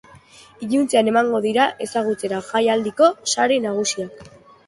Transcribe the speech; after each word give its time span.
Iluntzean 0.67 1.09
emango 1.11 1.41
dira 1.43 1.67
ezagutzera 1.87 2.41
jaialdiko 2.47 3.11
sari 3.35 3.59
nagusiak. 3.67 4.27